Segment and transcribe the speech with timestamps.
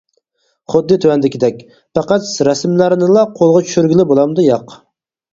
[0.73, 1.59] خۇددى تۆۋەندىكىدەك:
[1.99, 4.75] پەقەت رەسىملەرنىلا قولغا چۈشۈرگىلى بولامدۇ؟ ياق!